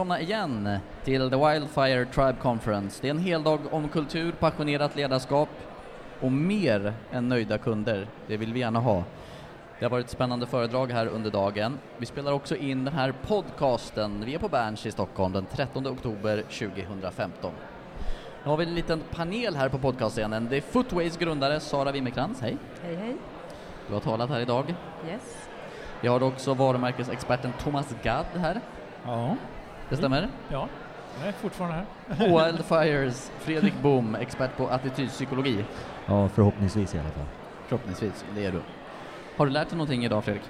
[0.00, 2.98] välkomna igen till The Wildfire Tribe Conference.
[3.02, 5.48] Det är en heldag om kultur, passionerat ledarskap
[6.20, 8.06] och mer än nöjda kunder.
[8.26, 9.04] Det vill vi gärna ha.
[9.78, 11.78] Det har varit ett spännande föredrag här under dagen.
[11.98, 14.24] Vi spelar också in den här podcasten.
[14.24, 17.52] Vi är på Berns i Stockholm den 13 oktober 2015.
[18.44, 20.48] Nu har vi en liten panel här på podcastscenen.
[20.50, 22.56] Det är Footways grundare Sara Wimmerkrantz, hej.
[22.82, 23.16] Hej hej.
[23.88, 24.74] Du har talat här idag.
[25.08, 25.48] Yes.
[26.00, 28.60] Vi har också varumärkesexperten Thomas Gadd här.
[29.04, 29.36] Ja,
[29.90, 30.28] Det stämmer?
[30.48, 30.68] ja,
[31.18, 32.46] jag är fortfarande här.
[32.46, 35.64] Wildfires Fredrik Boom, expert på attitydpsykologi.
[36.06, 37.26] Ja, förhoppningsvis i alla fall.
[37.66, 38.60] Förhoppningsvis, det är du.
[39.40, 40.42] Har du lärt dig någonting idag Fredrik?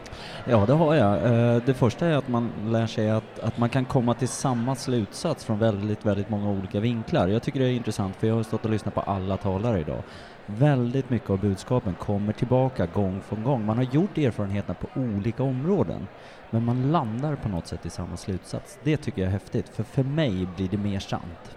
[0.45, 1.15] Ja, det har jag.
[1.25, 4.75] Eh, Det första är att man lär sig att, att man kan komma till samma
[4.75, 7.29] slutsats från väldigt, väldigt många olika vinklar.
[7.29, 10.03] Jag tycker det är intressant för jag har stått och lyssnat på alla talare idag.
[10.47, 13.66] Väldigt mycket av budskapen kommer tillbaka gång på gång.
[13.66, 16.07] Man har gjort erfarenheterna på olika områden,
[16.51, 18.79] men man landar på något sätt i samma slutsats.
[18.83, 21.57] Det tycker jag är häftigt, för för mig blir det mer sant.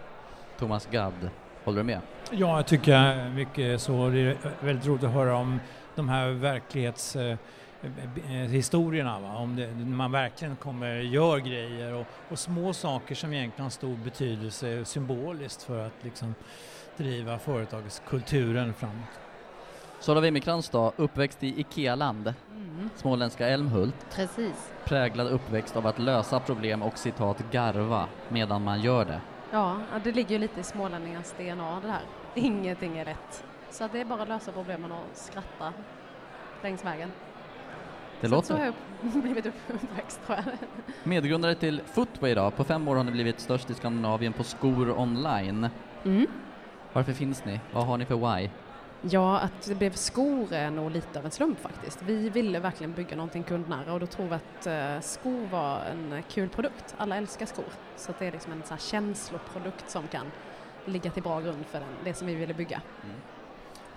[0.59, 1.29] Thomas Gadd,
[1.63, 1.99] håller du med?
[2.31, 4.09] Ja, jag tycker mycket så.
[4.09, 5.59] Det är väldigt roligt att höra om
[5.95, 9.19] de här verklighetshistorierna.
[9.19, 9.35] Va?
[9.35, 13.95] Om det, man verkligen kommer gör grejer och, och små saker som egentligen har stor
[14.03, 16.35] betydelse symboliskt för att liksom
[16.97, 19.19] driva företagskulturen framåt.
[19.99, 22.89] Sara Wimmerkrantz då, uppväxt i Ikea-land, Mm.
[22.95, 24.71] småländska Älmhult, Precis.
[24.85, 29.21] präglad uppväxt av att lösa problem och citat garva medan man gör det.
[29.51, 32.01] Ja, det ligger ju lite i smålänningars DNA det här.
[32.35, 33.43] Ingenting är rätt.
[33.73, 35.73] Så det är bara att lösa problemen och skratta
[36.61, 37.11] längs vägen.
[38.21, 38.73] Det så att Så har låter.
[39.03, 40.45] jag blivit uppväxt tror jag.
[41.03, 44.99] Medgrundare till Footway idag, på fem år har ni blivit störst i Skandinavien på skor
[44.99, 45.69] online.
[46.05, 46.27] Mm.
[46.93, 47.59] Varför finns ni?
[47.73, 48.49] Vad har ni för why?
[49.01, 52.01] Ja, att det blev skor är nog lite av en slump faktiskt.
[52.01, 56.23] Vi ville verkligen bygga någonting kundnära och då tror vi att eh, skor var en
[56.29, 56.95] kul produkt.
[56.97, 57.65] Alla älskar skor.
[57.95, 60.31] Så att det är liksom en här känsloprodukt som kan
[60.85, 62.81] ligga till bra grund för den, det som vi ville bygga.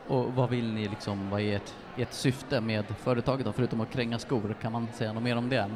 [0.09, 3.91] Och vad vill ni liksom, vad är ert, ert syfte med företaget då, förutom att
[3.91, 4.55] kränga skor?
[4.61, 5.71] Kan man säga något mer om det?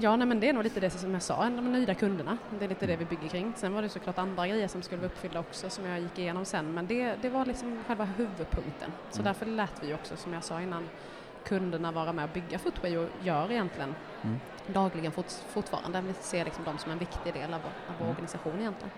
[0.00, 2.38] Ja, nej, men det är nog lite det som jag sa, de nöjda kunderna.
[2.58, 3.52] Det är lite det vi bygger kring.
[3.56, 6.44] Sen var det såklart andra grejer som skulle vara uppfyllda också som jag gick igenom
[6.44, 8.92] sen, men det, det var liksom själva huvudpunkten.
[9.10, 9.24] Så Mm.
[9.24, 10.88] därför lät vi också, som jag sa innan,
[11.44, 14.40] kunderna vara med och bygga Footway och gör egentligen Mm.
[14.66, 16.00] dagligen fort, fortfarande.
[16.00, 18.10] Vi ser liksom dem som en viktig del av vår, av vår Mm.
[18.10, 18.90] organisation egentligen.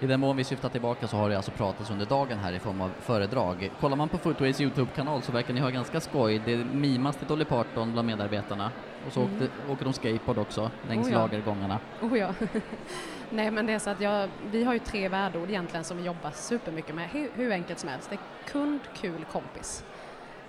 [0.00, 2.58] I den mån vi syftar tillbaka så har det alltså pratats under dagen här i
[2.58, 3.70] form av föredrag.
[3.80, 6.42] Kollar man på Footways Youtube-kanal så verkar ni ha ganska skoj.
[6.44, 8.70] Det mimas till Dolly Parton bland medarbetarna.
[9.06, 9.32] Och så Mm.
[9.34, 11.18] åkte, åker de skateboard också längs Oh ja.
[11.18, 11.78] lagergångarna.
[12.02, 12.34] Oh ja.
[13.30, 16.02] Nej men det är så att jag, vi har ju tre värdeord egentligen som vi
[16.02, 18.10] jobbar supermycket med, hur, hur enkelt som helst.
[18.10, 19.84] Det är kund, kul, kompis.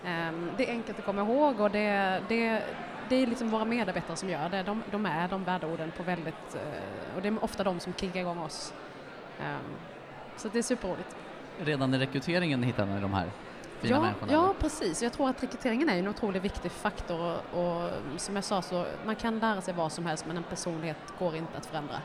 [0.05, 2.61] Ehm, det är enkelt att komma ihåg och det, det,
[3.09, 4.63] det är liksom våra medarbetare som gör det.
[4.63, 8.19] De, de är de värdeorden på väldigt, eh, och det är ofta de som kickar
[8.19, 8.73] igång oss.
[9.41, 9.61] Ehm,
[10.37, 11.15] så det är superroligt.
[11.59, 13.31] Redan i rekryteringen hittar ni de här
[13.79, 14.31] fina Ja, människorna?
[14.33, 14.53] ja, eller?
[14.53, 15.03] precis.
[15.03, 18.85] Jag tror att rekryteringen är en otroligt viktig faktor och, och som jag sa så
[19.05, 21.95] man kan lära sig vad som helst men en personlighet går inte att förändra.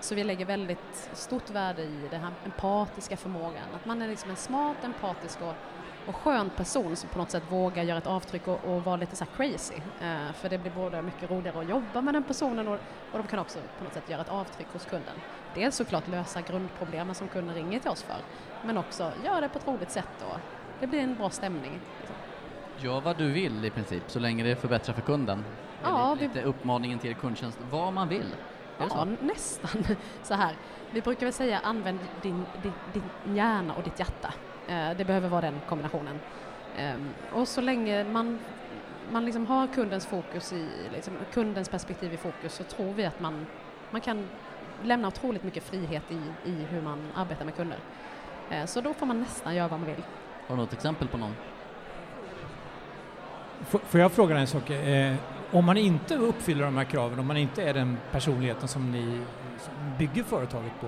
[0.00, 3.64] Så vi lägger väldigt stort värde i den här empatiska förmågan.
[3.74, 5.54] Att man är liksom en smart, empatisk och,
[6.08, 9.16] och skön person som på något sätt vågar göra ett avtryck och, och vara lite
[9.16, 9.74] så crazy.
[10.00, 12.74] Eh, för det blir både mycket roligare att jobba med den personen och,
[13.12, 15.14] och de kan också på något sätt göra ett avtryck hos kunden.
[15.54, 18.16] Dels såklart lösa grundproblemen som kunden ringer till oss för,
[18.64, 20.38] men också göra det på ett roligt sätt och
[20.80, 21.80] det blir en bra stämning.
[21.98, 22.16] Liksom.
[22.78, 25.44] Gör vad du vill i princip, så länge det förbättrar för kunden.
[25.82, 28.34] Ja, lite, vi- lite uppmaningen till kundtjänst, vad man vill.
[28.78, 29.70] Ja, nästan
[30.22, 30.52] så här.
[30.90, 34.34] Vi brukar väl säga använd din, din, din hjärna och ditt hjärta.
[34.68, 36.18] Eh, det behöver vara den kombinationen.
[36.78, 38.38] Ehm, och så länge man,
[39.12, 43.20] man liksom har kundens fokus i, liksom, kundens perspektiv i fokus så tror vi att
[43.20, 43.46] man,
[43.90, 44.26] man kan
[44.82, 47.78] lämna otroligt mycket frihet i, i hur man arbetar med kunder.
[48.50, 50.02] Eh, så då får man nästan göra vad man vill.
[50.48, 51.34] Har du något exempel på någon?
[53.60, 54.70] F- Får jag fråga en sak?
[54.70, 55.14] Eh,
[55.52, 59.20] om man inte uppfyller de här kraven, om man inte är den personligheten som ni
[59.98, 60.86] bygger företaget på,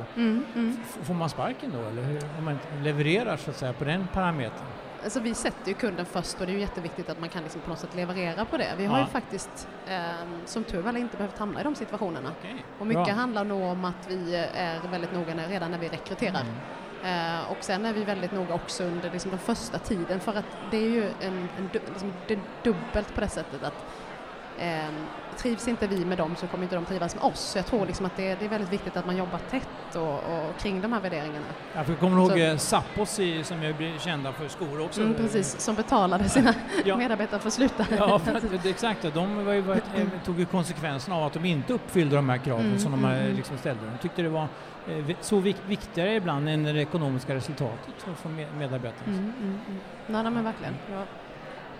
[0.56, 2.20] f- får man sparken då eller hur?
[2.38, 4.66] Om man levererar så att säga på den parametern?
[5.04, 7.60] Alltså vi sätter ju kunden först och det är ju jätteviktigt att man kan liksom
[7.60, 8.68] på något sätt leverera på det.
[8.78, 9.04] Vi har Ja.
[9.04, 12.30] ju faktiskt, ehm, som tur väl inte behövt hamna i de situationerna.
[12.38, 12.64] Okej.
[12.78, 13.14] Och mycket Bra.
[13.14, 16.40] handlar nog om att vi är väldigt noga när, redan när vi rekryterar.
[17.02, 17.38] Mm.
[17.38, 20.44] Eh, och sen är vi väldigt noga också under liksom den första tiden för att
[20.70, 23.84] det är ju en, en du, liksom, det är dubbelt på det sättet att Eh,
[25.42, 27.40] trivs inte vi med dem så kommer inte de trivas med oss.
[27.40, 30.14] Så jag tror liksom att det, det är väldigt viktigt att man jobbar tätt och,
[30.14, 31.46] och kring de här värderingarna.
[31.74, 32.66] Ja, för jag kommer ihåg så.
[32.66, 35.00] Sappos i, som ju blir kända för skor också.
[35.00, 36.54] Mm, precis, som betalade sina
[36.84, 36.96] ja.
[36.96, 37.86] medarbetare för att sluta.
[37.98, 39.14] Ja, för att, exakt.
[39.14, 39.80] De var ju, var,
[40.24, 43.20] tog ju konsekvenserna av att de inte uppfyllde de här kraven mm, som de mm,
[43.20, 43.36] mm.
[43.36, 43.82] liksom ställde.
[43.84, 44.48] De tyckte det var
[44.88, 49.12] eh, så viktigare ibland än det ekonomiska resultatet för medarbetarna.
[49.12, 49.80] Mm, mm, mm.
[50.06, 50.74] Nej, nej, men verkligen.
[50.92, 51.04] Ja.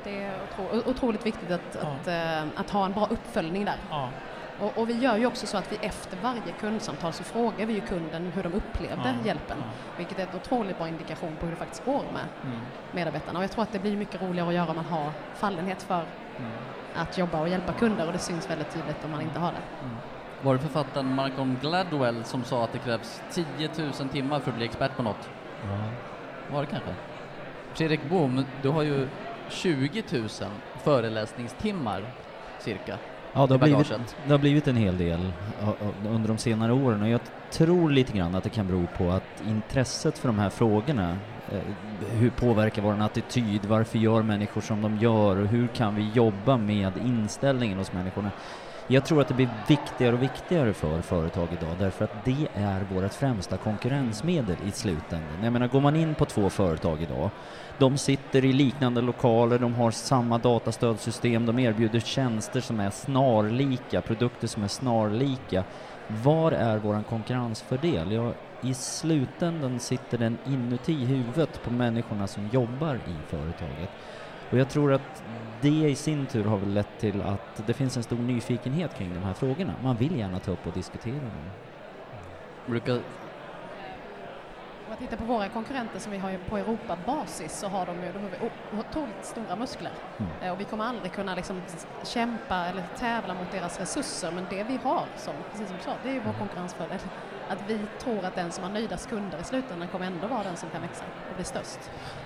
[0.05, 1.89] Det är otro, otroligt viktigt att, ja.
[1.89, 3.77] att, äh, att, ha en bra uppföljning där.
[3.91, 4.09] Ja.
[4.61, 7.73] Och, och, vi gör ju också så att vi efter varje kundsamtal så frågar vi
[7.73, 9.27] ju kunden hur de upplevde ja.
[9.27, 9.57] hjälpen.
[9.97, 12.61] Vilket är en otroligt bra indikation på hur det faktiskt går med mm.
[12.93, 13.39] medarbetarna.
[13.39, 16.05] Och jag tror att det blir mycket roligare att göra om man har fallenhet för
[16.39, 16.51] mm.
[16.95, 19.85] att jobba och hjälpa kunder och det syns väldigt tydligt om man inte har det.
[19.85, 19.97] Mm.
[20.43, 23.45] Var det författaren Malcolm Gladwell som sa att det krävs 10
[23.79, 25.31] 000 timmar för att bli expert på något?
[25.63, 25.79] Ja.
[26.55, 26.95] Var det kanske?
[27.75, 29.09] Fredrik Bohm, du har ju
[29.51, 30.29] 20 000
[30.85, 32.03] föreläsningstimmar
[32.59, 32.99] cirka.
[33.33, 35.33] Ja, det har, blivit, det har blivit en hel del
[36.09, 37.21] under de senare åren och jag
[37.51, 41.17] tror lite grann att det kan bero på att intresset för de här frågorna,
[41.53, 41.61] eh,
[42.11, 46.57] hur påverkar vår attityd, varför gör människor som de gör och hur kan vi jobba
[46.57, 48.31] med inställningen hos människorna?
[48.93, 52.81] Jag tror att det blir viktigare och viktigare för företag idag därför att det är
[52.81, 55.43] vårt främsta konkurrensmedel i slutändan.
[55.43, 57.31] Jag menar, går man in på två företag idag,
[57.79, 64.03] de sitter i liknande lokaler, de har samma datastödsystem, de erbjuder tjänster som är snarlika,
[64.03, 65.65] produkter som är snarlika.
[66.07, 68.13] Var är vår konkurrensfördel?
[68.13, 73.91] Ja, i slutändan sitter den inuti huvudet på människorna som jobbar i företaget.
[74.51, 75.23] Och jag tror att
[75.61, 79.15] det i sin tur har väl lett till att det finns en stor nyfikenhet kring
[79.15, 79.75] de här frågorna.
[79.83, 81.51] Man vill gärna ta upp och diskutera dem.
[82.67, 82.95] Brukar...
[82.95, 83.01] Om
[84.89, 88.19] man tittar på våra konkurrenter som vi har på Europabasis så har de ju de
[88.19, 88.51] har
[88.81, 89.93] otroligt stora muskler.
[90.19, 90.33] Mm.
[90.43, 91.63] Eh, och vi kommer aldrig kunna liksom
[92.05, 95.93] kämpa eller tävla mot deras resurser men det vi har, som, precis som du sa,
[96.03, 96.39] det är ju vår mm.
[96.39, 96.99] konkurrensfördel
[97.51, 100.57] att vi tror att den som har nöjdast kunder i slutändan kommer ändå vara den
[100.57, 101.79] som kan växa och bli störst.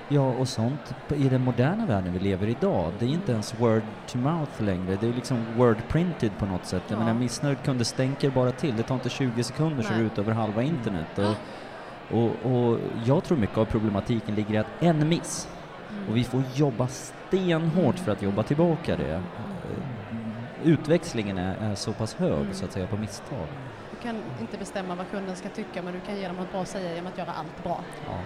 [0.09, 3.61] Ja, och sånt i den moderna världen vi lever i idag, det är inte ens
[3.61, 6.83] word to mouth längre, det är liksom word printed på något sätt.
[6.87, 6.95] Ja.
[6.95, 10.05] Jag menar, missnöjd kunde stänker bara till, det tar inte 20 sekunder så är det
[10.05, 11.19] ut över halva internet.
[11.19, 11.35] Och,
[12.19, 15.49] och, och, jag tror mycket av problematiken ligger i att en miss,
[15.91, 16.09] mm.
[16.09, 19.23] och vi får jobba stenhårt för att jobba tillbaka det.
[20.65, 22.55] Utväxlingen är, är så pass hög, mm.
[22.55, 23.47] så att säga, på misstag
[24.05, 26.69] kan inte bestämma vad kunden ska tycka men du kan ge dem något bra att
[26.69, 27.85] säga genom att göra allt bra.
[28.07, 28.19] Ja.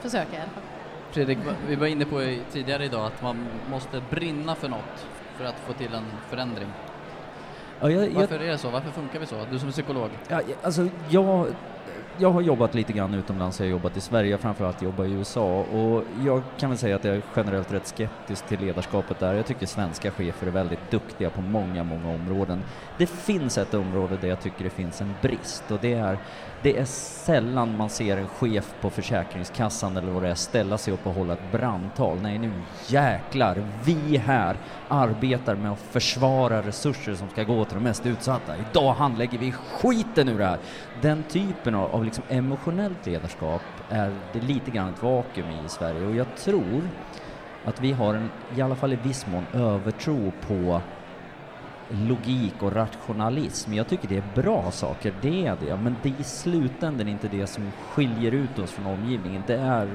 [0.00, 0.62] Försöka i alla fall.
[1.10, 1.38] Fredrik,
[1.68, 5.06] vi var inne på tidigare idag att man måste brinna för något
[5.36, 6.68] för att få till en förändring.
[7.80, 8.70] Ja, jag, Varför jag, är det så?
[8.70, 9.36] Varför funkar vi så?
[9.50, 10.10] Du som är psykolog?
[10.28, 11.46] Ja, alltså, jag
[12.18, 15.60] jag har jobbat lite grann utomlands, jag har jobbat i Sverige, framförallt jobbat i USA
[15.60, 19.34] och jag kan väl säga att jag är generellt rätt skeptisk till ledarskapet där.
[19.34, 22.62] Jag tycker svenska chefer är väldigt duktiga på många, många områden.
[22.98, 26.18] Det finns ett område där jag tycker det finns en brist och det är
[26.64, 30.94] det är sällan man ser en chef på Försäkringskassan eller vad det är ställa sig
[30.94, 32.18] upp och hålla ett brandtal.
[32.22, 32.52] Nej, nu
[32.86, 34.56] jäklar, vi här
[34.88, 38.54] arbetar med att försvara resurser som ska gå till de mest utsatta.
[38.56, 40.58] Idag handlägger vi skiten ur det här.
[41.02, 46.06] Den typen av, av liksom emotionellt ledarskap är det lite grann ett vakuum i Sverige
[46.06, 46.88] och jag tror
[47.64, 50.80] att vi har en, i alla fall i viss mån, övertro på
[52.08, 53.74] logik och rationalism.
[53.74, 57.28] Jag tycker det är bra saker, det är det, men det är i slutändan inte
[57.28, 59.42] det som skiljer ut oss från omgivningen.
[59.46, 59.88] Det är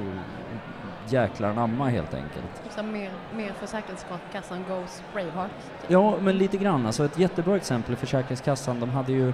[1.09, 2.61] jäklar anamma helt enkelt.
[2.69, 5.51] Så mer, mer Försäkringskassan goes Braveheart?
[5.81, 5.91] Typ.
[5.91, 6.85] Ja, men lite grann.
[6.85, 9.33] Alltså ett jättebra exempel, Försäkringskassan, de hade ju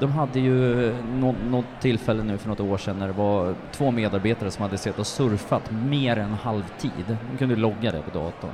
[0.00, 3.90] de hade ju något, något tillfälle nu för något år sedan när det var två
[3.90, 7.16] medarbetare som hade suttit och surfat mer än halvtid.
[7.30, 8.50] De kunde logga det på datorn.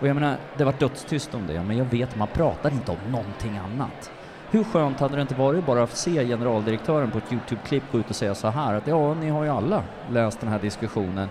[0.00, 3.12] Och jag menar, det var dödstyst om det, men jag vet, man pratar inte om
[3.12, 4.10] någonting annat.
[4.50, 8.10] Hur skönt hade det inte varit bara att se generaldirektören på ett Youtube-klipp gå ut
[8.10, 11.28] och säga så här att ja, ni har ju alla läst den här diskussionen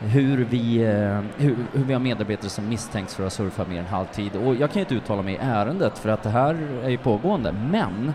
[0.00, 3.86] hur vi, eh, hur, hur vi har medarbetare som misstänks för att surfa mer än
[3.86, 4.36] halvtid.
[4.36, 6.98] Och jag kan ju inte uttala mig i ärendet för att det här är ju
[6.98, 8.12] pågående, men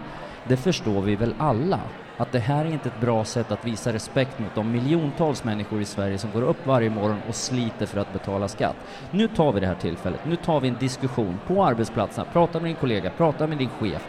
[0.48, 1.80] det förstår vi väl alla
[2.18, 5.82] att det här är inte ett bra sätt att visa respekt mot de miljontals människor
[5.82, 8.76] i Sverige som går upp varje morgon och sliter för att betala skatt.
[9.12, 12.26] Nu tar vi det här tillfället, nu tar vi en diskussion på arbetsplatsen.
[12.34, 14.08] prata med din kollega, prata med din chef.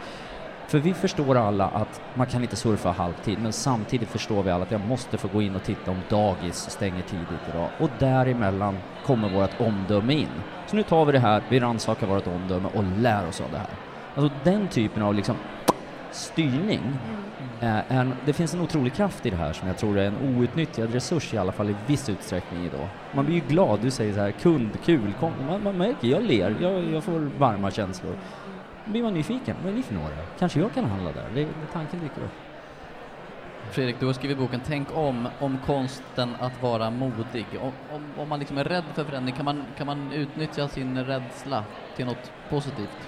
[0.69, 4.65] För vi förstår alla att man kan inte surfa halvtid, men samtidigt förstår vi alla
[4.65, 7.69] att jag måste få gå in och titta om dagis stänger tidigt idag.
[7.79, 10.29] Och däremellan kommer vårt omdöme in.
[10.67, 13.59] Så nu tar vi det här, vi rannsakar vårt omdöme och lär oss av det
[13.59, 13.71] här.
[14.15, 15.37] Alltså den typen av liksom
[16.16, 16.80] styrning.
[17.61, 17.76] Mm.
[17.76, 20.38] Eh, en, det finns en otrolig kraft i det här som jag tror är en
[20.38, 22.88] outnyttjad resurs i alla fall i viss utsträckning idag.
[23.12, 26.23] Man blir ju glad, du säger så här kund, kul, kom, man, man märker, jag
[26.23, 28.16] ler, jag, jag får varma känslor.
[28.85, 30.16] Då blir man nyfiken, vad är ni för några?
[30.38, 31.25] Kanske jag kan handla där?
[31.35, 32.46] Det, det tanken dyker upp.
[33.70, 37.46] Fredrik, du har skrivit boken Tänk om, om konsten att vara modig.
[37.61, 41.04] Om, om, om man liksom är rädd för förändring, kan man, kan man utnyttja sin
[41.04, 41.64] rädsla
[41.96, 42.99] till något positivt?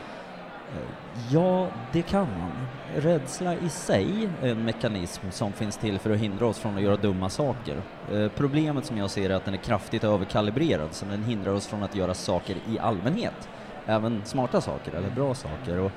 [1.30, 2.52] Ja, det kan man.
[2.96, 6.82] Rädsla i sig är en mekanism som finns till för att hindra oss från att
[6.82, 7.82] göra dumma saker.
[8.12, 11.66] Eh, problemet som jag ser är att den är kraftigt överkalibrerad, så den hindrar oss
[11.66, 13.48] från att göra saker i allmänhet.
[13.87, 15.78] Även smarta saker eller bra saker.
[15.78, 15.92] Och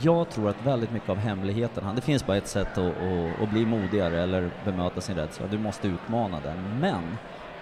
[0.00, 3.50] jag tror att väldigt mycket av hemligheten, det finns bara ett sätt att, att, att
[3.50, 6.78] bli modigare eller bemöta sin rädsla, du måste utmana den.
[6.80, 7.02] Men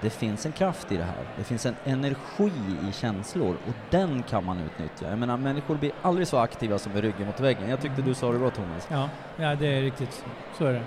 [0.00, 1.25] det finns en kraft i det här.
[1.37, 2.52] Det finns en energi
[2.88, 5.11] i känslor och den kan man utnyttja.
[5.11, 7.71] Jag menar, människor blir aldrig så aktiva som med ryggen mot väggen.
[7.71, 8.88] Jag tyckte du sa det bra Thomas.
[8.90, 10.25] Ja, ja det är riktigt.
[10.59, 10.83] Så är det.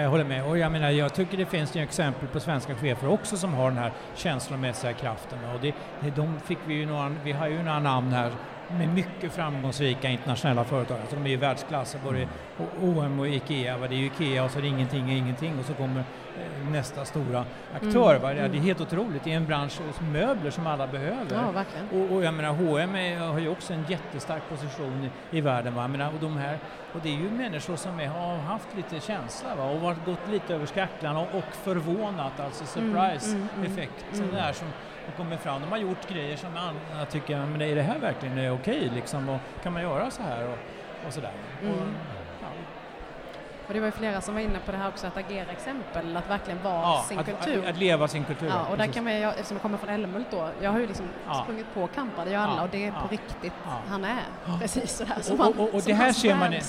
[0.00, 0.44] Jag håller med.
[0.44, 3.70] Och jag menar, jag tycker det finns ju exempel på svenska chefer också som har
[3.70, 5.38] den här känslomässiga kraften.
[5.54, 8.32] Och det, det, de fick vi ju några, vi har ju några namn här
[8.68, 11.00] med mycket framgångsrika internationella företag.
[11.00, 12.28] Alltså de är i världsklass, både
[12.80, 13.78] OM och Ikea.
[13.78, 13.86] Va?
[13.88, 16.70] Det är ju Ikea och så är det ingenting och ingenting och så kommer eh,
[16.70, 17.44] nästa stora
[17.74, 18.10] aktör.
[18.10, 18.34] Mm, Va?
[18.34, 18.62] Det är mm.
[18.62, 19.24] helt otroligt.
[19.24, 21.52] Det är en bransch som möbler som alla behöver.
[21.54, 21.64] Ja.
[21.92, 25.74] Och, och jag menar H&M är, har ju också en jättestark position i, i världen.
[25.74, 25.88] Va?
[25.88, 26.58] Menar, och, de här,
[26.92, 29.64] och det är ju människor som är, har haft lite känsla va?
[29.64, 34.04] och varit, gått lite över skaklarna och, och förvånat, alltså Mm, mm, surprise-effekt.
[34.12, 34.34] mm, mm.
[34.34, 34.68] där som
[35.06, 35.60] har kommit fram.
[35.62, 39.28] De har gjort grejer som andra tycker, men är det här verkligen är okej liksom?
[39.28, 40.58] Och kan man göra så här och,
[41.06, 41.32] och sådär?
[41.62, 41.72] Mm.
[41.74, 41.78] Och,
[42.42, 42.46] ja.
[43.68, 46.16] Och det var ju flera som var inne på det här också, att agera exempel,
[46.16, 47.62] att verkligen vara Ja, sin att, kultur.
[47.64, 48.48] Att, att leva sin kultur.
[48.48, 50.86] Ja, och där kan man, jag, eftersom jag kommer från Älmhult då, jag har ju
[50.86, 51.34] liksom Ja.
[51.42, 53.52] sprungit på Kamprad, det gör alla, och det är på riktigt
[53.88, 54.58] han är.
[54.60, 56.60] Precis sådär som Och- och- och som det här ser man i-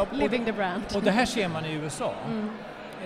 [0.00, 0.82] och, Living the brand.
[0.94, 2.12] och det här ser man i USA.
[2.26, 2.50] Mm.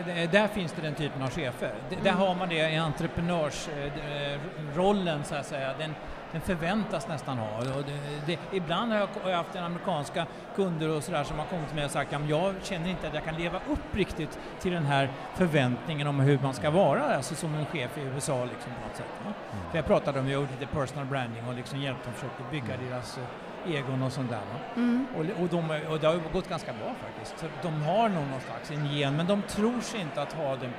[0.08, 1.74] Eh, Där finns det den typen av chefer.
[1.90, 2.22] D- Där Mm.
[2.22, 5.74] har man det i entreprenörsrollen så att säga.
[5.78, 5.94] Den,
[6.32, 7.58] den förväntas nästan ha.
[7.58, 10.26] Och det, det, ibland har jag, har jag haft amerikanska
[10.56, 13.14] kunder och sådär som har kommit till mig och sagt att jag känner inte att
[13.14, 17.34] jag kan leva upp riktigt till den här förväntningen om hur man ska vara alltså
[17.34, 19.06] som en chef i USA liksom på något sätt.
[19.26, 19.32] Va?
[19.70, 22.76] För jag pratade om, jag gjorde lite personal branding och liksom hjälpt dem försöka bygga
[22.90, 23.24] deras eh,
[23.66, 24.36] egon och sånt där.
[24.36, 24.58] Va?
[24.76, 25.06] Mm.
[25.16, 27.38] Och, och, de, och det har ju gått ganska bra faktiskt.
[27.38, 30.56] Så de har nog någon slags en gen, men de tror sig inte att ha
[30.56, 30.70] den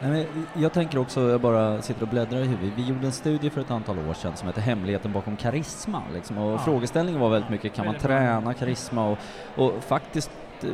[0.00, 3.50] men jag tänker också, jag bara sitter och bläddrar i huvudet, vi gjorde en studie
[3.50, 6.02] för ett antal år sedan som heter Hemligheten bakom karisma.
[6.14, 6.58] Liksom, och Ja.
[6.58, 9.08] frågeställningen var väldigt mycket, kan man träna karisma?
[9.08, 9.18] Och,
[9.56, 10.30] och faktiskt
[10.62, 10.68] eh,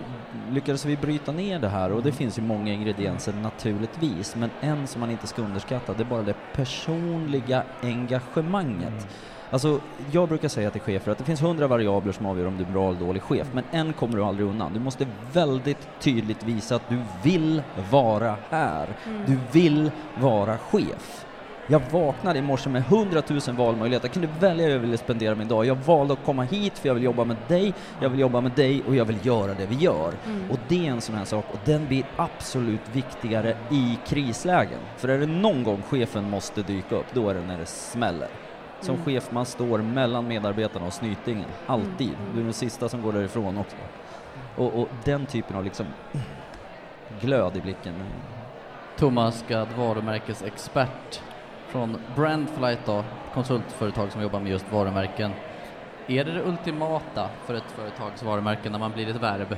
[0.50, 4.86] lyckades vi bryta ner det här och det finns ju många ingredienser naturligtvis, men en
[4.86, 9.08] som man inte ska underskatta, det är bara det personliga engagemanget.
[9.52, 9.80] Alltså,
[10.10, 12.72] jag brukar säga till chefer att det finns hundra variabler som avgör om du är
[12.72, 14.72] bra eller dålig chef, men en kommer du aldrig undan.
[14.74, 18.88] Du måste väldigt tydligt visa att du vill vara här.
[19.26, 19.90] Du vill
[20.20, 21.26] vara chef.
[21.66, 24.08] Jag vaknade i morse med hundratusen valmöjligheter.
[24.08, 25.66] Jag kunde välja hur jag ville spendera min dag.
[25.66, 28.52] Jag valde att komma hit för jag vill jobba med dig, jag vill jobba med
[28.52, 30.12] dig och jag vill göra det vi gör.
[30.50, 34.78] Och det är en sån här sak och den blir absolut viktigare i krislägen.
[34.96, 38.28] För är det någon gång chefen måste dyka upp, då är det när det smäller.
[38.82, 39.04] Som Mm.
[39.06, 41.48] chef, man står mellan medarbetarna och snytingen.
[41.66, 42.10] Alltid.
[42.34, 43.76] Du är den sista som går därifrån också.
[44.56, 45.86] Och, och den typen av liksom
[47.20, 47.94] glöd i blicken.
[48.98, 51.20] Thomas Gadd, varumärkesexpert
[51.68, 55.32] från Brandflight då, konsultföretag som jobbar med just varumärken.
[56.06, 59.56] Är det det ultimata för ett företags varumärke när man blir ett verb?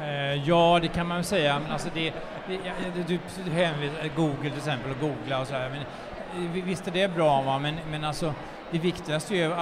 [0.00, 2.12] Eh, ja, det kan man säga, men alltså det,
[2.48, 2.58] det,
[3.06, 5.80] du, hänvisar Google till exempel och googla och så här, men
[6.52, 8.34] visst är det bra va, men, men alltså
[8.70, 9.54] det viktigaste är ju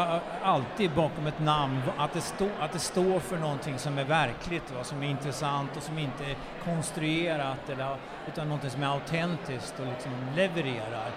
[0.42, 4.72] alltid bakom ett namn att det, stå, att det står för någonting som är verkligt,
[4.76, 7.96] va, som är intressant och som inte är konstruerat eller,
[8.28, 11.10] utan någonting som är autentiskt och liksom levererar.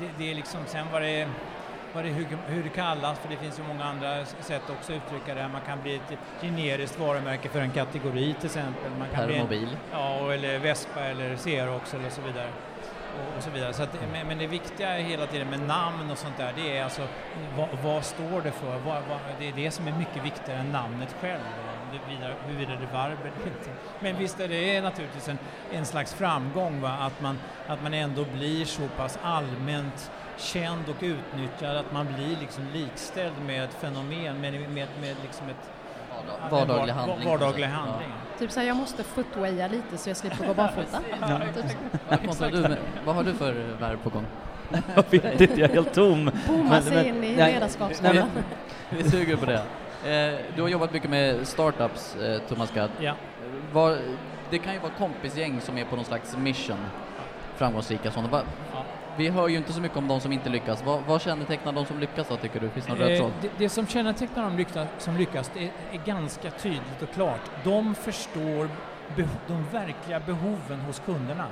[0.00, 1.28] Det, det är liksom sen vad det
[1.94, 4.96] vad det, hur, hur det kallas, för det finns ju många andra sätt också att
[4.96, 5.40] uttrycka det.
[5.40, 5.48] här.
[5.48, 8.90] Man kan bli ett generiskt varumärke för en kategori till exempel.
[8.98, 9.76] Man kan bli en, Permobil?
[9.92, 12.48] Ja, eller Vespa eller Xerox eller så vidare.
[13.20, 13.72] Och, och så vidare.
[13.72, 16.84] Så att, men, men det viktiga hela tiden med namn och sånt där, det är
[16.84, 17.02] alltså
[17.56, 18.78] vad, vad står det för?
[18.78, 21.42] Vad, vad, det är det som är mycket viktigare än namnet själv.
[22.46, 23.70] Huruvida det är varv eller inte.
[24.00, 25.38] Men visst är det naturligtvis en,
[25.72, 26.90] en slags framgång va?
[27.00, 32.36] Att, man, att man ändå blir så pass allmänt känd och utnyttjad att man blir
[32.40, 35.70] liksom likställd med ett fenomen, med, med, med liksom ett
[36.44, 37.28] en Vardaglig var- handling.
[37.28, 37.80] Vardaglig kanske.
[37.90, 38.12] handling.
[38.38, 40.98] Typ såhär, jag måste footwaya lite så jag slipper gå barfota.
[40.98, 41.06] typ.
[41.20, 41.28] Ja.
[42.26, 44.26] Vad, har du, med- vad har du för verb på gång?
[44.94, 46.30] Jag vet inte, jag är helt tom.
[46.48, 48.28] Booma Men- sig men- in i ledarskapsrollen.
[48.90, 49.62] Vi suger på det.
[50.34, 52.90] Eh, du har jobbat mycket med startups, eh, Thomas Gadd.
[53.00, 53.12] Ja.
[53.72, 53.98] Var,
[54.50, 56.76] det kan ju vara kompisgäng som är på någon slags mission,
[57.56, 58.28] framgångsrika sådana.
[58.28, 58.42] Va.
[59.16, 60.82] Vi hör ju inte så mycket om de som inte lyckas.
[60.84, 62.70] Vad, vad kännetecknar de som lyckas då, tycker du?
[62.70, 63.32] Finns det någon röd Eh, tråd?
[63.42, 67.40] det, det som kännetecknar de lyckas, som lyckas det är, är ganska tydligt och klart.
[67.64, 68.68] De förstår
[69.46, 71.46] de verkliga behoven hos kunderna.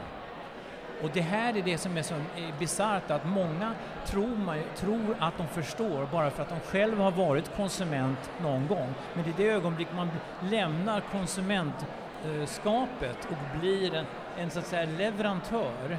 [1.03, 2.15] Och det här är det som är så
[2.59, 3.73] bisarrt att många
[4.07, 8.67] tror, man, tror att de förstår bara för att de själva har varit konsument någon
[8.67, 8.95] gång.
[9.15, 10.11] Men i det ögonblick man
[10.51, 14.05] lämnar konsumentskapet och blir en,
[14.39, 15.99] en så att säga leverantör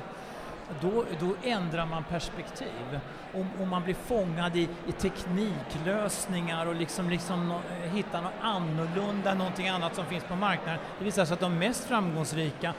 [0.82, 3.00] då, då ändrar man perspektiv.
[3.34, 7.62] Om, om man blir fångad i, i tekniklösningar och liksom, liksom no,
[7.94, 10.80] hittar något annorlunda, någonting annat som finns på marknaden.
[11.00, 12.74] Det visar sig att de mest framgångsrika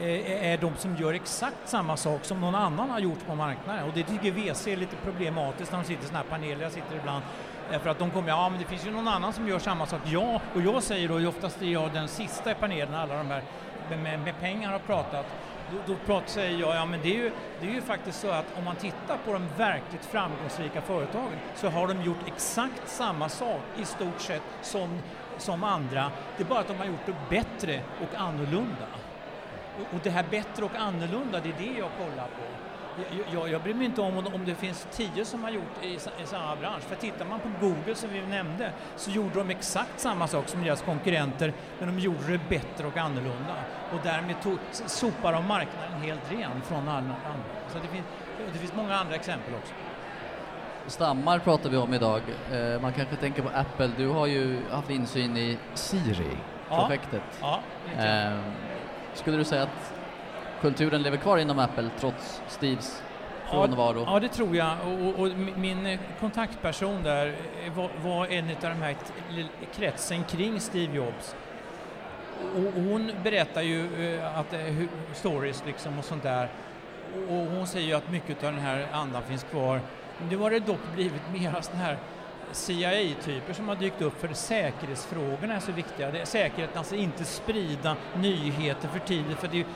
[0.00, 3.84] eh, är de som gör exakt samma sak som någon annan har gjort på marknaden.
[3.84, 6.72] Och det tycker VC är lite problematiskt när de sitter i sådana här paneler, jag
[6.72, 7.24] sitter ibland,
[7.72, 9.86] eh, för att de kommer, ja men det finns ju någon annan som gör samma
[9.86, 10.00] sak.
[10.04, 13.42] Ja, och jag säger då, oftast är jag den sista i panelen, alla de här
[13.96, 15.26] med, med pengar har pratat,
[15.72, 18.30] då, då pratar, säger jag, ja men det är, ju, det är ju faktiskt så
[18.30, 23.28] att om man tittar på de verkligt framgångsrika företagen så har de gjort exakt samma
[23.28, 24.98] sak i stort sett som,
[25.38, 26.10] som andra.
[26.36, 28.86] Det är bara att de har gjort det bättre och annorlunda.
[29.80, 32.69] Och, och det här bättre och annorlunda, det är det jag kollar på.
[33.32, 36.26] Jag, jag, bryr mig inte om om det finns tio som har gjort i, i
[36.26, 36.82] samma bransch.
[36.82, 40.64] För tittar man på Google som vi nämnde så gjorde de exakt samma sak som
[40.64, 43.54] deras konkurrenter men de gjorde det bättre och annorlunda.
[43.92, 47.14] Och därmed tog, sopar de marknaden helt ren från alla andra.
[47.72, 48.06] Så det finns,
[48.52, 49.72] det finns många andra exempel också.
[50.86, 52.20] Stammar pratar vi om idag.
[52.52, 53.90] Eh, man kanske tänker på Apple.
[53.96, 57.22] Du har ju haft insyn i Siri-projektet.
[57.40, 57.60] Ja,
[57.96, 58.38] ja, Eh,
[59.14, 59.99] skulle du säga att
[60.60, 63.02] kulturen lever kvar inom Apple trots Steves
[63.50, 64.04] frånvaro?
[64.06, 64.76] Ja, det tror jag.
[64.86, 67.26] Och, och, min eh, kontaktperson där
[67.66, 68.96] eh, var, var en av de här
[69.74, 71.36] kretsen kring Steve Jobs.
[72.54, 74.54] Och hon berättar ju eh, att
[75.12, 76.48] stories liksom och sånt där.
[77.28, 79.80] Och hon säger ju att mycket av den här andan finns kvar.
[80.30, 81.96] Nu har det dock blivit mera sådana här
[82.52, 86.10] CIA-typer som har dykt upp för säkerhetsfrågorna är så viktiga.
[86.10, 89.66] Det är säkerheten, alltså inte sprida nyheter för tidigt för det är,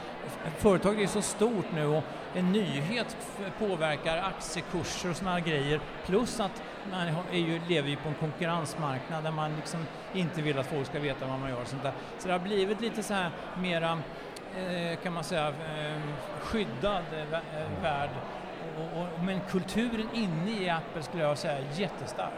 [0.58, 2.04] företaget är så stort nu och
[2.34, 3.16] en nyhet
[3.58, 5.80] påverkar aktiekurser och sådana grejer.
[6.06, 10.58] Plus att man är ju, lever ju på en konkurrensmarknad där man liksom inte vill
[10.58, 11.92] att folk ska veta vad man gör och sånt där.
[12.18, 13.98] Så det har blivit lite så här mera,
[14.58, 16.00] eh, kan man säga, eh,
[16.40, 18.10] skyddad eh, värld.
[18.78, 22.32] Och, och, men kulturen inne i Apple skulle jag säga är jättestark.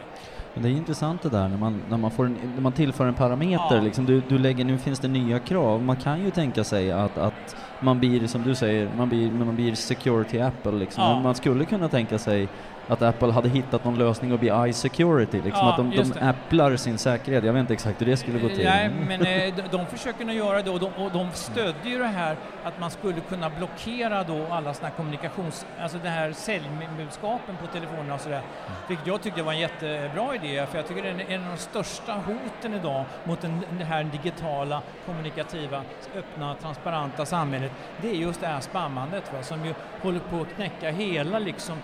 [0.55, 3.07] Men det är intressant det där när man, när man, får en, när man tillför
[3.07, 3.83] en parameter, Ja.
[3.83, 5.83] liksom, du, du lägger, nu finns det nya krav.
[5.83, 9.57] Man kan ju tänka sig att, att man blir, som du säger, man blir, man
[9.57, 11.05] blir security Apple liksom.
[11.05, 11.21] Ja.
[11.21, 12.49] Man skulle kunna tänka sig
[12.89, 16.77] att Apple hade hittat någon lösning att bli eye-security, liksom, Ja, att de, de applar
[16.77, 17.45] sin säkerhet.
[17.45, 18.65] Jag vet inte exakt hur det skulle gå till.
[18.65, 21.99] Nej, men eh, de, de försöker nog göra det och de, och de stödde ju
[21.99, 25.67] det här att man skulle kunna blockera då alla här kommunikations...
[25.81, 28.43] Alltså det här säljbudskapen på telefonerna och sådär.
[28.89, 31.57] Vilket jag tyckte var en jättebra idé för jag tycker det är en av de
[31.57, 35.83] största hoten idag mot den, det här digitala, kommunikativa,
[36.17, 37.73] öppna, transparenta samhället.
[38.03, 41.77] Det är just det här spammandet va, som ju håller på att knäcka hela liksom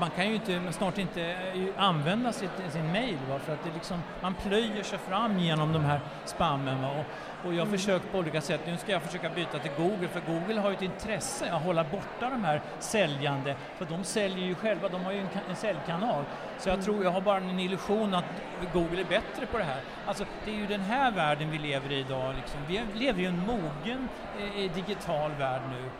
[0.00, 3.38] Man kan ju inte, snart inte eh, använda sitt, sin mail va?
[3.38, 6.82] för att det liksom, man plöjer sig fram genom de här spammen.
[6.82, 6.90] Va?
[6.90, 7.04] Och,
[7.46, 10.20] och jag har försökt på olika sätt, nu ska jag försöka byta till Google för
[10.20, 14.54] Google har ju ett intresse att hålla borta de här säljande för de säljer ju
[14.54, 16.24] själva, de har ju en, en säljkanal.
[16.58, 18.24] Så jag tror, jag har bara en illusion att
[18.72, 19.80] Google är bättre på det här.
[20.06, 22.34] Alltså det är ju den här världen vi lever i idag.
[22.36, 22.60] Liksom.
[22.68, 25.90] Vi lever ju i en mogen eh, digital värld nu.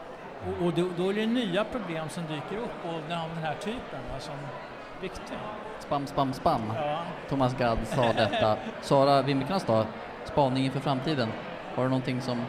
[0.46, 4.00] Och, och då, då är det nya problem som dyker upp av den här typen
[4.12, 5.38] va, som är viktiga.
[5.78, 6.60] Spam, spam, spam.
[6.76, 7.02] Ja.
[7.28, 8.56] Thomas Gadd sa detta.
[8.80, 9.86] Sara Wimmerkrans då,
[10.24, 11.28] spaning inför framtiden.
[11.74, 12.42] Har du någonting som,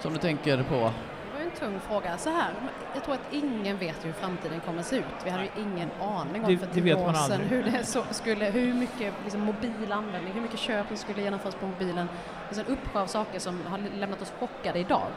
[0.00, 0.90] som du tänker på?
[1.58, 2.18] Tung fråga.
[2.18, 2.52] Så här,
[2.94, 5.04] jag tror att ingen vet hur framtiden kommer att se ut.
[5.24, 8.44] Vi hade ju ingen aning om Det- för tio år sedan hur, det så skulle,
[8.44, 12.08] hur mycket liksom, mobil användning, hur mycket köp som skulle genomföras på mobilen.
[12.50, 15.08] Det är en uppsjö av saker som har lämnat oss chockade idag.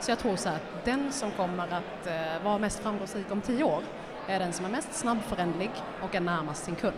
[0.00, 3.40] Så jag tror så här att den som kommer att eh, vara mest framgångsrik om
[3.40, 3.82] tio år
[4.28, 5.70] är den som är mest snabbförändlig
[6.02, 6.96] och är närmast sin kund.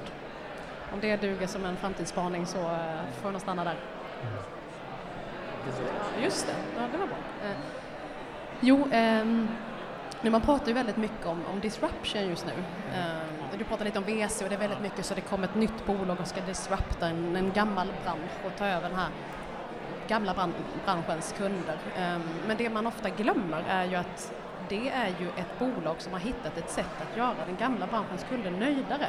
[0.92, 2.66] Om det duger som en framtidsspaning så eh,
[3.20, 3.76] får jag nog stanna där.
[6.16, 7.16] Ja, just det, ja, det var bra.
[7.44, 7.56] Eh,
[8.60, 9.48] jo, ehm,
[10.22, 12.52] nu man pratar ju väldigt mycket om, om disruption just nu.
[12.94, 15.54] Ehm, du pratar lite om VC och det är väldigt mycket så det kommer ett
[15.54, 19.08] nytt bolag och ska disrupta en, en gammal bransch och ta över den här
[20.08, 21.78] gamla bran branschens kunder.
[21.96, 24.32] Ehm, men det man ofta glömmer är ju att
[24.68, 28.26] det är ju ett bolag som har hittat ett sätt att göra den gamla branschens
[28.28, 29.06] kunder nöjdare.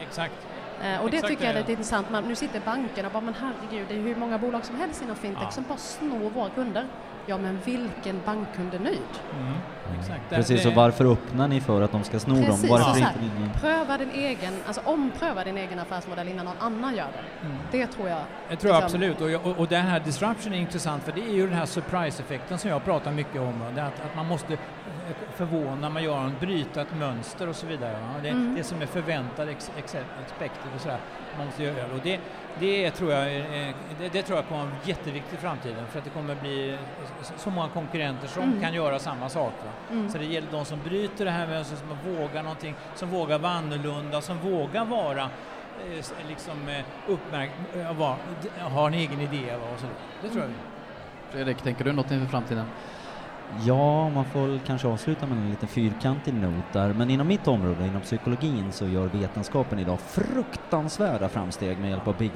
[0.00, 0.46] Exakt.
[0.82, 1.60] Eh, och det Exakt tycker jag är det.
[1.60, 2.10] lite intressant.
[2.10, 5.02] Man, nu sitter bankerna och bara, men herregud, det är hur många bolag som helst
[5.02, 5.50] inom fintech Ja.
[5.50, 6.86] som bara snor våra kunder.
[7.26, 8.98] Ja, men vilken bankkund är nöjd?
[9.40, 9.52] Mm.
[10.00, 10.20] Exakt.
[10.30, 12.44] Det- Precis, det- och varför öppnar ni för att de ska sno dem?
[12.44, 13.48] Precis, Varför här, inte ni...
[13.60, 17.46] pröva din egen, alltså ompröva din egen affärsmodell innan någon annan gör det.
[17.46, 17.58] Mm.
[17.70, 18.18] Det tror jag.
[18.48, 21.20] Jag tror jag liksom- absolut, och, och, och den här disruption är intressant för det
[21.20, 23.62] är ju den här surprise-effekten som jag pratar mycket om.
[23.74, 24.58] Det att, att man måste eh,
[25.36, 27.96] förvåna, man gör en, bryta ett mönster och så vidare.
[28.22, 28.54] Det, Mm.
[28.54, 30.98] det som är förväntad, ex, ex, expected och sådär,
[31.36, 31.94] man måste göra det.
[31.94, 32.20] Och det,
[32.60, 36.04] det tror jag, är- det, det tror jag kommer vara jätteviktigt i framtiden för att
[36.04, 36.78] det kommer bli
[37.36, 38.60] så- många konkurrenter som Mm.
[38.60, 39.52] kan göra samma sak.
[39.64, 39.70] Va?
[39.90, 40.10] Mm.
[40.10, 43.52] Så det gäller de som bryter det här mönstret, som vågar någonting, som vågar vara
[43.52, 49.56] annorlunda, som vågar vara eh, liksom eh, uppmärk- eh, vara- d- ha en egen idé
[49.56, 49.86] va, och så.
[50.22, 50.50] Det tror jag.
[51.30, 52.66] Fredrik, tänker du något inför framtiden?
[53.60, 57.48] Ja, man får väl kanske avsluta med en liten fyrkantig not där, men inom mitt
[57.48, 62.32] område, inom psykologin, så gör vetenskapen idag fruktansvärda framsteg med hjälp av big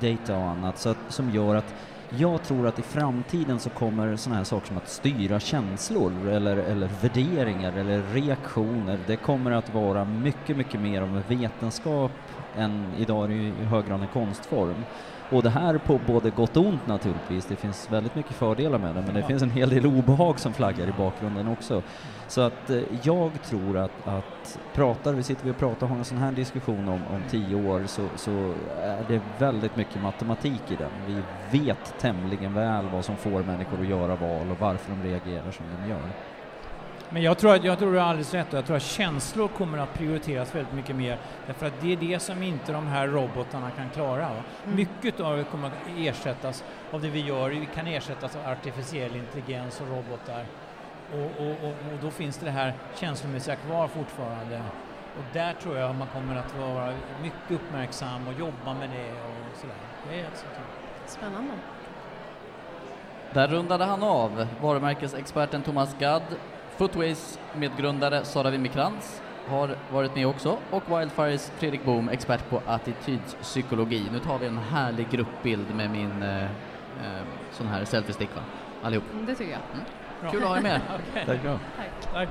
[0.00, 1.74] data och annat, så att, som gör att
[2.18, 6.56] jag tror att i framtiden så kommer sådana här saker som att styra känslor eller,
[6.56, 12.12] eller värderingar eller reaktioner, det kommer att vara mycket, mycket mer av vetenskap
[12.56, 14.84] än idag är det ju i hög grad en konstform.
[15.30, 17.46] Och det här på både gott och ont naturligtvis.
[17.46, 20.52] Det finns väldigt mycket fördelar med det, men det finns en hel del obehag som
[20.52, 21.82] flaggar i bakgrunden också.
[22.28, 25.98] Så att eh, jag tror att, att pratar vi, sitter vi och pratar och har
[25.98, 30.62] en sån här diskussion om, om tio år så, så är det väldigt mycket matematik
[30.70, 30.90] i den.
[31.06, 31.22] Vi
[31.58, 35.66] vet tämligen väl vad som får människor att göra val och varför de reagerar som
[35.82, 36.10] de gör.
[37.12, 39.48] Men jag tror, att, jag tror du har alldeles rätt och jag tror att känslor
[39.48, 43.08] kommer att prioriteras väldigt mycket mer därför att det är det som inte de här
[43.08, 44.26] robotarna kan klara.
[44.26, 44.76] Mm.
[44.76, 49.16] Mycket av det kommer att ersättas av det vi gör, vi kan ersättas av artificiell
[49.16, 50.44] intelligens och robotar.
[51.12, 54.62] Och, och, och, och då finns det det här känslomässiga kvar fortfarande.
[55.18, 56.92] Och där tror jag man kommer att vara
[57.22, 59.76] mycket uppmärksam och jobba med det och sådär.
[60.08, 60.46] Det är alltså,
[61.06, 61.52] Spännande.
[63.32, 66.22] Där rundade han av varumärkesexperten Thomas Gadd,
[66.80, 74.08] Footways medgrundare Sara Wimmerkrantz har varit med också och Wildfires Fredrik Boom, expert på attitydspsykologi.
[74.12, 76.48] Nu tar vi en härlig gruppbild med min eh, eh,
[77.52, 78.42] sån här selfie-stick va?
[78.82, 79.04] Allihop.
[79.26, 79.60] Det tycker jag.
[80.20, 80.30] bra.
[80.30, 80.80] Kul att ha er med.
[81.10, 81.24] Okej.
[81.26, 81.42] Tack.
[81.42, 82.12] Tack.
[82.12, 82.28] Tack.